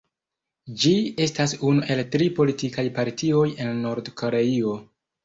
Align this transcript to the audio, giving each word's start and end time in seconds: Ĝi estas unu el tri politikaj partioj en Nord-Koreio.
Ĝi 0.83 0.93
estas 1.25 1.53
unu 1.71 1.83
el 1.95 2.01
tri 2.15 2.29
politikaj 2.39 2.87
partioj 2.97 3.45
en 3.67 3.71
Nord-Koreio. 3.85 4.73